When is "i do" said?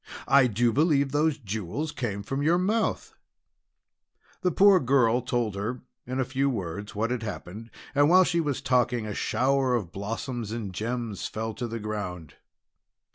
0.27-0.73